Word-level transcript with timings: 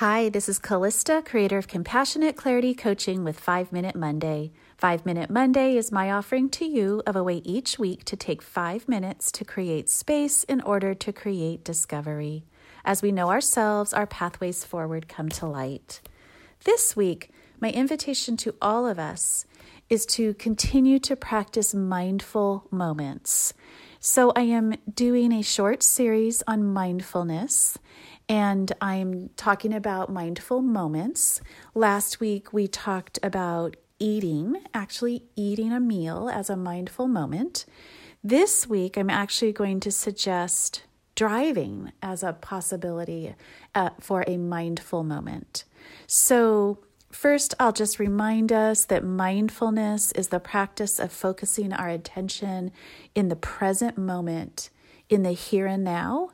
Hi, 0.00 0.28
this 0.28 0.46
is 0.46 0.58
Callista, 0.58 1.22
creator 1.24 1.56
of 1.56 1.68
Compassionate 1.68 2.36
Clarity 2.36 2.74
Coaching 2.74 3.24
with 3.24 3.40
5 3.40 3.72
Minute 3.72 3.96
Monday. 3.96 4.52
5 4.76 5.06
Minute 5.06 5.30
Monday 5.30 5.78
is 5.78 5.90
my 5.90 6.10
offering 6.10 6.50
to 6.50 6.66
you 6.66 7.02
of 7.06 7.16
a 7.16 7.24
way 7.24 7.36
each 7.46 7.78
week 7.78 8.04
to 8.04 8.14
take 8.14 8.42
5 8.42 8.90
minutes 8.90 9.32
to 9.32 9.42
create 9.42 9.88
space 9.88 10.44
in 10.44 10.60
order 10.60 10.92
to 10.92 11.14
create 11.14 11.64
discovery. 11.64 12.44
As 12.84 13.00
we 13.00 13.10
know 13.10 13.30
ourselves, 13.30 13.94
our 13.94 14.06
pathways 14.06 14.66
forward 14.66 15.08
come 15.08 15.30
to 15.30 15.46
light. 15.46 16.02
This 16.64 16.94
week, 16.94 17.30
my 17.58 17.70
invitation 17.70 18.36
to 18.36 18.54
all 18.60 18.86
of 18.86 18.98
us 18.98 19.46
is 19.88 20.04
to 20.04 20.34
continue 20.34 20.98
to 20.98 21.16
practice 21.16 21.72
mindful 21.72 22.66
moments. 22.70 23.54
So, 23.98 24.32
I 24.36 24.42
am 24.42 24.74
doing 24.92 25.32
a 25.32 25.42
short 25.42 25.82
series 25.82 26.42
on 26.46 26.64
mindfulness 26.64 27.78
and 28.28 28.72
I'm 28.80 29.30
talking 29.36 29.72
about 29.72 30.12
mindful 30.12 30.60
moments. 30.60 31.40
Last 31.74 32.20
week 32.20 32.52
we 32.52 32.68
talked 32.68 33.18
about 33.22 33.76
eating, 33.98 34.56
actually 34.74 35.24
eating 35.34 35.72
a 35.72 35.80
meal 35.80 36.28
as 36.28 36.50
a 36.50 36.56
mindful 36.56 37.08
moment. 37.08 37.64
This 38.22 38.66
week 38.66 38.98
I'm 38.98 39.10
actually 39.10 39.52
going 39.52 39.80
to 39.80 39.90
suggest 39.90 40.82
driving 41.14 41.92
as 42.02 42.22
a 42.22 42.34
possibility 42.34 43.34
uh, 43.74 43.90
for 43.98 44.24
a 44.26 44.36
mindful 44.36 45.04
moment. 45.04 45.64
So, 46.06 46.80
First, 47.10 47.54
I'll 47.58 47.72
just 47.72 47.98
remind 47.98 48.52
us 48.52 48.84
that 48.86 49.04
mindfulness 49.04 50.12
is 50.12 50.28
the 50.28 50.40
practice 50.40 50.98
of 50.98 51.12
focusing 51.12 51.72
our 51.72 51.88
attention 51.88 52.72
in 53.14 53.28
the 53.28 53.36
present 53.36 53.96
moment, 53.96 54.70
in 55.08 55.22
the 55.22 55.32
here 55.32 55.66
and 55.66 55.84
now, 55.84 56.30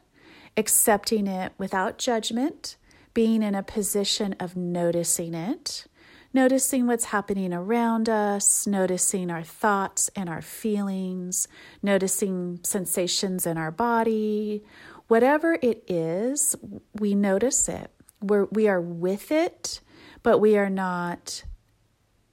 accepting 0.56 1.26
it 1.26 1.52
without 1.58 1.98
judgment, 1.98 2.76
being 3.14 3.42
in 3.42 3.54
a 3.54 3.62
position 3.62 4.34
of 4.40 4.56
noticing 4.56 5.34
it, 5.34 5.86
noticing 6.32 6.86
what's 6.86 7.06
happening 7.06 7.52
around 7.52 8.08
us, 8.08 8.66
noticing 8.66 9.30
our 9.30 9.42
thoughts 9.42 10.10
and 10.16 10.28
our 10.28 10.42
feelings, 10.42 11.46
noticing 11.82 12.58
sensations 12.62 13.46
in 13.46 13.58
our 13.58 13.70
body. 13.70 14.64
Whatever 15.08 15.58
it 15.60 15.84
is, 15.86 16.56
we 16.94 17.14
notice 17.14 17.68
it. 17.68 17.90
We're, 18.22 18.46
we 18.46 18.68
are 18.68 18.80
with 18.80 19.30
it, 19.30 19.80
but 20.22 20.38
we 20.38 20.56
are 20.56 20.70
not 20.70 21.44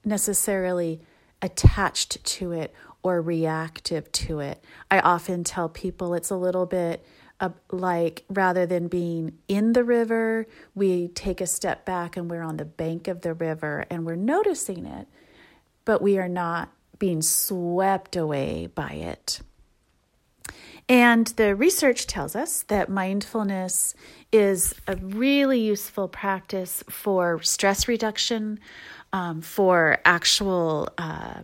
necessarily 0.06 1.02
attached 1.42 2.24
to 2.24 2.52
it 2.52 2.74
or 3.04 3.22
reactive 3.22 4.12
to 4.12 4.40
it. 4.40 4.64
I 4.92 5.00
often 5.00 5.44
tell 5.44 5.70
people 5.70 6.14
it's 6.14 6.30
a 6.30 6.36
little 6.36 6.66
bit 6.66 7.06
uh, 7.40 7.50
like 7.72 8.26
rather 8.30 8.66
than 8.66 8.88
being 8.88 9.38
in 9.48 9.74
the 9.74 9.84
river, 9.84 10.46
we 10.76 11.08
take 11.08 11.40
a 11.40 11.48
step 11.48 11.86
back 11.86 12.18
and 12.18 12.30
we're 12.30 12.44
on 12.44 12.58
the 12.58 12.66
bank 12.66 13.08
of 13.08 13.22
the 13.22 13.34
river 13.34 13.86
and 13.90 14.06
we're 14.06 14.16
noticing 14.16 14.86
it, 14.86 15.08
but 15.86 16.02
we 16.02 16.18
are 16.18 16.28
not 16.28 16.70
being 16.98 17.22
swept 17.22 18.18
away 18.18 18.68
by 18.68 18.92
it. 18.92 19.40
And 20.90 21.28
the 21.28 21.56
research 21.56 22.08
tells 22.08 22.36
us 22.36 22.64
that 22.64 22.90
mindfulness 22.90 23.94
is 24.32 24.74
a 24.88 24.96
really 24.96 25.60
useful 25.60 26.08
practice 26.08 26.84
for 26.90 27.44
stress 27.44 27.88
reduction, 27.88 28.60
um, 29.14 29.42
for 29.42 30.00
actual 30.04 30.90
uh, 30.98 31.44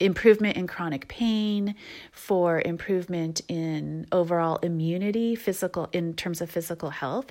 improvement 0.00 0.56
in 0.56 0.66
chronic 0.66 1.08
pain, 1.08 1.74
for 2.12 2.60
improvement 2.64 3.40
in 3.48 4.06
overall 4.12 4.56
immunity, 4.58 5.36
physical 5.36 5.88
in 5.92 6.14
terms 6.14 6.40
of 6.40 6.50
physical 6.50 6.90
health, 6.90 7.26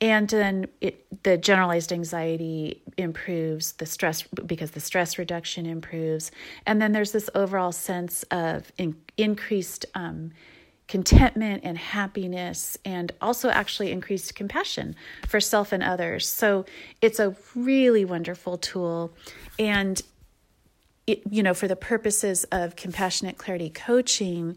and 0.00 0.28
then 0.28 0.66
it, 0.80 1.04
the 1.24 1.36
generalized 1.36 1.92
anxiety 1.92 2.80
improves 2.96 3.72
the 3.72 3.86
stress 3.86 4.22
because 4.22 4.70
the 4.70 4.80
stress 4.80 5.18
reduction 5.18 5.66
improves, 5.66 6.30
and 6.66 6.80
then 6.80 6.92
there's 6.92 7.12
this 7.12 7.28
overall 7.34 7.72
sense 7.72 8.22
of 8.30 8.70
in, 8.78 8.96
increased. 9.16 9.86
Um, 9.94 10.32
contentment 10.90 11.62
and 11.62 11.78
happiness, 11.78 12.76
and 12.84 13.12
also 13.20 13.48
actually 13.48 13.92
increased 13.92 14.34
compassion 14.34 14.96
for 15.28 15.38
self 15.38 15.70
and 15.70 15.84
others. 15.84 16.26
So 16.26 16.64
it's 17.00 17.20
a 17.20 17.36
really 17.54 18.04
wonderful 18.04 18.58
tool. 18.58 19.14
And 19.56 20.02
it, 21.10 21.22
you 21.30 21.42
know, 21.42 21.54
for 21.54 21.68
the 21.68 21.76
purposes 21.76 22.44
of 22.44 22.76
compassionate 22.76 23.38
clarity 23.38 23.70
coaching, 23.70 24.56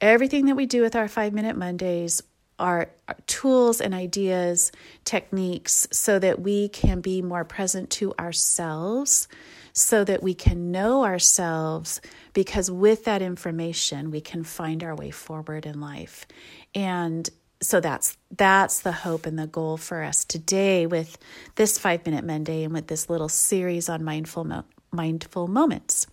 everything 0.00 0.46
that 0.46 0.56
we 0.56 0.66
do 0.66 0.82
with 0.82 0.96
our 0.96 1.08
five 1.08 1.32
minute 1.32 1.56
Mondays 1.56 2.22
are, 2.58 2.90
tools 3.26 3.80
and 3.80 3.94
ideas, 3.94 4.70
techniques, 5.04 5.88
so 5.90 6.18
that 6.18 6.40
we 6.40 6.68
can 6.68 7.00
be 7.00 7.22
more 7.22 7.44
present 7.44 7.90
to 7.90 8.12
ourselves, 8.18 9.28
so 9.72 10.04
that 10.04 10.22
we 10.22 10.34
can 10.34 10.70
know 10.70 11.04
ourselves, 11.04 12.00
because 12.34 12.70
with 12.70 13.04
that 13.04 13.22
information, 13.22 14.10
we 14.10 14.20
can 14.20 14.44
find 14.44 14.84
our 14.84 14.94
way 14.94 15.10
forward 15.10 15.64
in 15.64 15.80
life. 15.80 16.26
And 16.74 17.28
so 17.62 17.80
that's 17.80 18.16
that's 18.30 18.80
the 18.80 18.92
hope 18.92 19.26
and 19.26 19.38
the 19.38 19.46
goal 19.46 19.76
for 19.76 20.02
us 20.02 20.24
today 20.24 20.86
with 20.86 21.18
this 21.56 21.78
5 21.78 22.06
minute 22.06 22.24
monday 22.24 22.64
and 22.64 22.72
with 22.72 22.86
this 22.86 23.10
little 23.10 23.28
series 23.28 23.90
on 23.90 24.02
mindful 24.02 24.44
mindful 24.92 25.46
moments. 25.48 26.06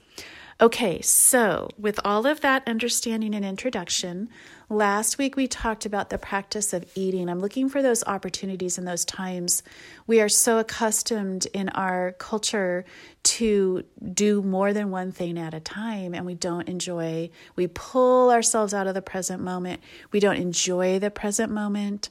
Okay, 0.59 1.01
so 1.03 1.69
with 1.77 1.99
all 2.03 2.25
of 2.25 2.41
that 2.41 2.67
understanding 2.67 3.35
and 3.35 3.45
introduction, 3.45 4.27
last 4.71 5.19
week 5.19 5.35
we 5.35 5.45
talked 5.45 5.85
about 5.85 6.09
the 6.09 6.17
practice 6.17 6.73
of 6.73 6.83
eating. 6.95 7.29
I'm 7.29 7.39
looking 7.39 7.69
for 7.69 7.83
those 7.83 8.03
opportunities 8.05 8.79
and 8.79 8.88
those 8.88 9.05
times. 9.05 9.61
We 10.07 10.19
are 10.19 10.29
so 10.29 10.57
accustomed 10.57 11.45
in 11.53 11.69
our 11.69 12.13
culture 12.13 12.85
to 13.23 13.83
do 14.15 14.41
more 14.41 14.73
than 14.73 14.89
one 14.89 15.11
thing 15.11 15.38
at 15.38 15.53
a 15.53 15.59
time, 15.59 16.15
and 16.15 16.25
we 16.25 16.33
don't 16.33 16.67
enjoy, 16.67 17.29
we 17.55 17.67
pull 17.67 18.31
ourselves 18.31 18.73
out 18.73 18.88
of 18.88 18.95
the 18.95 19.01
present 19.03 19.44
moment. 19.44 19.81
We 20.11 20.19
don't 20.19 20.38
enjoy 20.38 20.97
the 20.97 21.11
present 21.11 21.51
moment. 21.51 22.09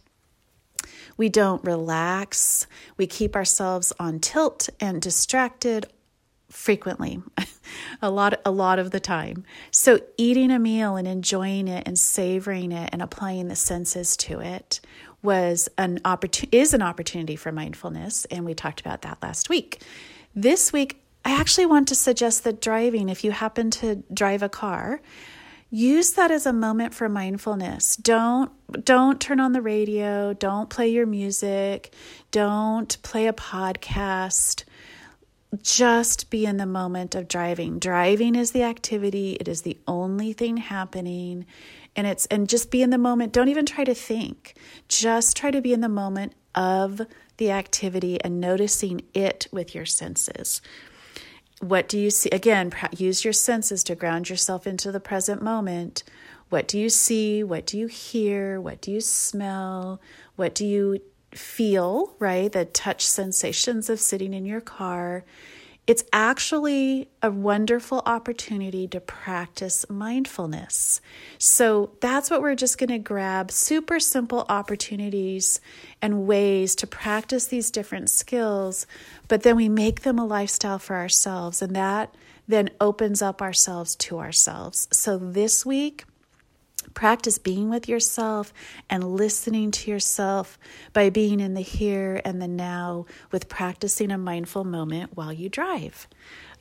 We 1.16 1.28
don't 1.30 1.64
relax. 1.64 2.68
We 2.96 3.08
keep 3.08 3.34
ourselves 3.34 3.92
on 3.98 4.20
tilt 4.20 4.68
and 4.78 5.02
distracted 5.02 5.86
frequently 6.48 7.20
a 8.02 8.10
lot 8.10 8.40
a 8.44 8.50
lot 8.50 8.78
of 8.78 8.90
the 8.90 9.00
time. 9.00 9.44
So 9.70 10.00
eating 10.16 10.50
a 10.50 10.58
meal 10.58 10.96
and 10.96 11.08
enjoying 11.08 11.68
it 11.68 11.86
and 11.86 11.98
savoring 11.98 12.72
it 12.72 12.90
and 12.92 13.02
applying 13.02 13.48
the 13.48 13.56
senses 13.56 14.16
to 14.18 14.40
it 14.40 14.80
was 15.22 15.68
an 15.76 16.00
opportunity 16.04 16.56
is 16.56 16.74
an 16.74 16.82
opportunity 16.82 17.36
for 17.36 17.50
mindfulness 17.50 18.24
and 18.26 18.44
we 18.44 18.54
talked 18.54 18.80
about 18.80 19.02
that 19.02 19.18
last 19.22 19.48
week. 19.48 19.82
This 20.34 20.72
week 20.72 21.02
i 21.24 21.32
actually 21.32 21.66
want 21.66 21.88
to 21.88 21.94
suggest 21.94 22.44
that 22.44 22.60
driving 22.60 23.08
if 23.08 23.24
you 23.24 23.32
happen 23.32 23.70
to 23.70 24.02
drive 24.14 24.42
a 24.42 24.48
car 24.48 25.00
use 25.70 26.12
that 26.12 26.30
as 26.30 26.46
a 26.46 26.52
moment 26.52 26.94
for 26.94 27.08
mindfulness. 27.08 27.96
Don't 27.96 28.52
don't 28.84 29.20
turn 29.20 29.40
on 29.40 29.52
the 29.52 29.62
radio 29.62 30.32
don't 30.32 30.70
play 30.70 30.88
your 30.88 31.06
music 31.06 31.92
don't 32.30 33.00
play 33.02 33.26
a 33.26 33.32
podcast 33.32 34.64
just 35.62 36.30
be 36.30 36.44
in 36.44 36.56
the 36.56 36.66
moment 36.66 37.14
of 37.14 37.28
driving. 37.28 37.78
Driving 37.78 38.34
is 38.34 38.52
the 38.52 38.62
activity, 38.62 39.36
it 39.40 39.48
is 39.48 39.62
the 39.62 39.78
only 39.86 40.32
thing 40.32 40.56
happening. 40.56 41.46
And 41.94 42.06
it's 42.06 42.26
and 42.26 42.48
just 42.48 42.70
be 42.70 42.82
in 42.82 42.90
the 42.90 42.98
moment. 42.98 43.32
Don't 43.32 43.48
even 43.48 43.64
try 43.64 43.84
to 43.84 43.94
think. 43.94 44.54
Just 44.88 45.36
try 45.36 45.50
to 45.50 45.62
be 45.62 45.72
in 45.72 45.80
the 45.80 45.88
moment 45.88 46.34
of 46.54 47.00
the 47.38 47.50
activity 47.50 48.22
and 48.22 48.40
noticing 48.40 49.02
it 49.14 49.46
with 49.50 49.74
your 49.74 49.86
senses. 49.86 50.60
What 51.60 51.88
do 51.88 51.98
you 51.98 52.10
see? 52.10 52.28
Again, 52.30 52.72
use 52.96 53.24
your 53.24 53.32
senses 53.32 53.82
to 53.84 53.94
ground 53.94 54.28
yourself 54.28 54.66
into 54.66 54.92
the 54.92 55.00
present 55.00 55.42
moment. 55.42 56.02
What 56.50 56.68
do 56.68 56.78
you 56.78 56.90
see? 56.90 57.42
What 57.42 57.66
do 57.66 57.78
you 57.78 57.86
hear? 57.86 58.60
What 58.60 58.80
do 58.82 58.92
you 58.92 59.00
smell? 59.00 60.00
What 60.36 60.54
do 60.54 60.66
you 60.66 61.00
feel, 61.36 62.14
right? 62.18 62.50
The 62.50 62.64
touch 62.64 63.06
sensations 63.06 63.88
of 63.90 64.00
sitting 64.00 64.34
in 64.34 64.46
your 64.46 64.60
car. 64.60 65.24
It's 65.86 66.02
actually 66.12 67.08
a 67.22 67.30
wonderful 67.30 68.02
opportunity 68.06 68.88
to 68.88 68.98
practice 68.98 69.88
mindfulness. 69.88 71.00
So 71.38 71.92
that's 72.00 72.28
what 72.28 72.42
we're 72.42 72.56
just 72.56 72.76
going 72.76 72.90
to 72.90 72.98
grab 72.98 73.52
super 73.52 74.00
simple 74.00 74.46
opportunities 74.48 75.60
and 76.02 76.26
ways 76.26 76.74
to 76.76 76.88
practice 76.88 77.46
these 77.46 77.70
different 77.70 78.10
skills, 78.10 78.86
but 79.28 79.42
then 79.44 79.54
we 79.54 79.68
make 79.68 80.00
them 80.00 80.18
a 80.18 80.26
lifestyle 80.26 80.80
for 80.80 80.96
ourselves. 80.96 81.62
And 81.62 81.76
that 81.76 82.12
then 82.48 82.70
opens 82.80 83.22
up 83.22 83.40
ourselves 83.40 83.94
to 83.96 84.18
ourselves. 84.18 84.88
So 84.92 85.18
this 85.18 85.64
week, 85.64 86.04
Practice 86.94 87.38
being 87.38 87.70
with 87.70 87.88
yourself 87.88 88.52
and 88.88 89.04
listening 89.04 89.70
to 89.72 89.90
yourself 89.90 90.58
by 90.92 91.10
being 91.10 91.40
in 91.40 91.54
the 91.54 91.60
here 91.60 92.20
and 92.24 92.40
the 92.40 92.48
now 92.48 93.06
with 93.30 93.48
practicing 93.48 94.10
a 94.10 94.18
mindful 94.18 94.64
moment 94.64 95.16
while 95.16 95.32
you 95.32 95.48
drive. 95.48 96.08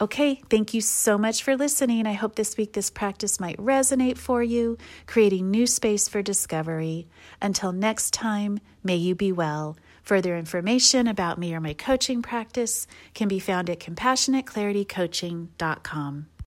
Okay, 0.01 0.42
thank 0.50 0.74
you 0.74 0.81
so 0.81 1.18
much 1.18 1.42
for 1.42 1.56
listening. 1.56 2.06
I 2.06 2.12
hope 2.13 2.36
this 2.36 2.57
week 2.57 2.74
this 2.74 2.89
practice 2.89 3.39
might 3.39 3.56
resonate 3.57 4.18
for 4.18 4.44
you, 4.44 4.77
creating 5.07 5.50
new 5.50 5.66
space 5.66 6.10
for 6.10 6.22
discovery. 6.22 7.07
Until 7.42 7.71
next 7.71 8.13
time, 8.13 8.60
may 8.83 8.98
you 8.98 9.16
be 9.16 9.31
well. 9.31 9.78
Further 10.04 10.38
information 10.38 11.07
about 11.07 11.39
me 11.39 11.56
or 11.56 11.62
my 11.62 11.74
coaching 11.74 12.21
practice 12.21 12.86
can 13.13 13.28
be 13.28 13.39
found 13.39 13.69
at 13.69 13.80
compassionateclaritycoaching.com. 13.80 16.28